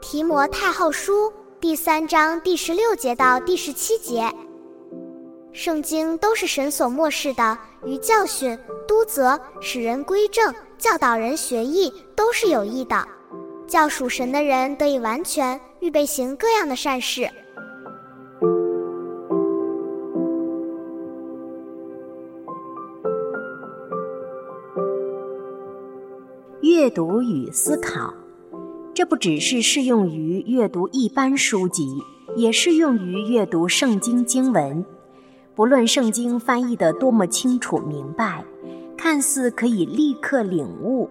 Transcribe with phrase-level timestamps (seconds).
[0.00, 4.32] 提摩太后书第三章第十六节到第十七节，
[5.52, 13.06] 圣经都是神所漠视的，于教训、督责、使人归正、教导人学艺，都是有益的，
[13.66, 17.28] 叫属神的人得以完全，预备行各样的善事。
[26.78, 28.14] 阅读与思考。
[28.94, 32.00] 这不只是适用于阅读一般书籍，
[32.36, 34.86] 也适用于阅读圣经经文。
[35.56, 38.44] 不论圣经翻译的多么清楚明白，
[38.96, 41.10] 看似可以立刻领悟，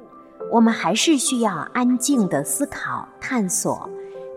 [0.53, 3.89] 我们还是需要安静的思考探索，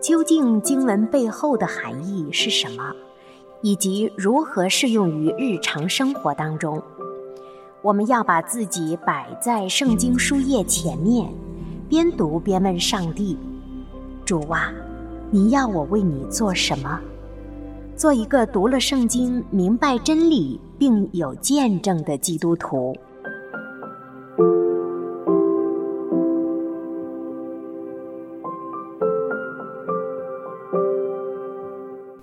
[0.03, 2.93] 究竟经文背后的含义是什么，
[3.61, 6.83] 以及如何适用于日常生活当中。
[7.83, 11.27] 我们要把自己摆在圣经书页前面。
[11.89, 13.37] 边读边问上帝
[14.23, 14.71] ：“主啊，
[15.29, 16.99] 你要我为你做什么？
[17.97, 22.95] 做一个读了圣经、明白真理并有见证的基督徒。”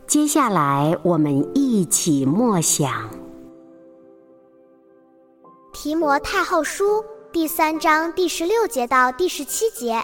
[0.07, 2.91] 接下来，我们一起默想
[5.81, 7.01] 《提摩太后书》。
[7.31, 10.03] 第三章第十六节到第十七节，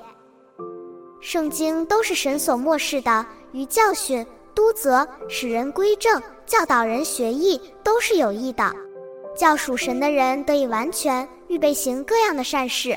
[1.21, 4.25] 圣经都是神所漠视的，于教训、
[4.55, 8.73] 督责、使人归正、教导人学艺，都是有益的，
[9.37, 12.97] 叫属神的人得以完全，预备行各样的善事。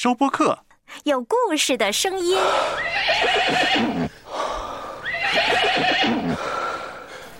[0.00, 0.60] 收播客
[1.02, 2.38] 有故事的声音。